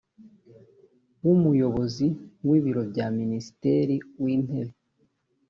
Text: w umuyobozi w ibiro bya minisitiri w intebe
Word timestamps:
w 1.25 1.27
umuyobozi 1.35 2.07
w 2.47 2.49
ibiro 2.59 2.81
bya 2.91 3.07
minisitiri 3.19 3.95
w 4.21 4.25
intebe 4.35 4.73